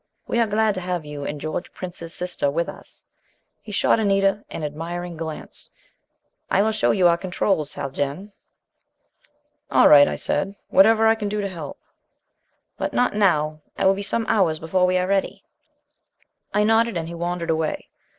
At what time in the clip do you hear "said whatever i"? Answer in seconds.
10.15-11.13